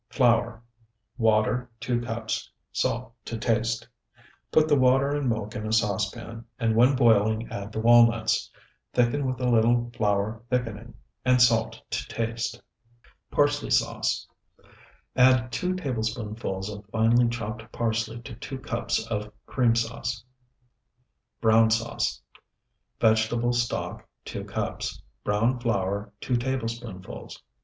Flour. 0.09 0.63
Water, 1.19 1.69
2 1.81 2.01
cups. 2.01 2.49
Salt 2.71 3.13
to 3.23 3.37
taste. 3.37 3.87
Put 4.51 4.67
the 4.67 4.75
water 4.75 5.11
and 5.15 5.29
milk 5.29 5.55
in 5.55 5.63
a 5.67 5.71
saucepan, 5.71 6.45
and 6.59 6.75
when 6.75 6.95
boiling 6.95 7.47
add 7.51 7.71
the 7.71 7.81
walnuts. 7.81 8.49
Thicken 8.93 9.27
with 9.27 9.39
a 9.39 9.47
little 9.47 9.91
flour 9.95 10.41
thickening, 10.49 10.95
and 11.23 11.39
salt 11.39 11.79
to 11.91 12.07
taste. 12.07 12.59
PARSLEY 13.29 13.69
SAUCE 13.69 14.27
Add 15.15 15.51
two 15.51 15.75
tablespoonfuls 15.75 16.67
of 16.71 16.83
finely 16.91 17.29
chopped 17.29 17.71
parsley 17.71 18.19
to 18.23 18.33
two 18.33 18.57
cups 18.57 19.05
of 19.05 19.31
cream 19.45 19.75
sauce. 19.75 20.23
BROWN 21.41 21.69
SAUCE 21.69 22.23
Vegetable 22.99 23.53
stock, 23.53 24.07
2 24.25 24.45
cups. 24.45 24.99
Browned 25.23 25.61
flour, 25.61 26.11
2 26.21 26.37
tablespoonfuls. 26.37 27.39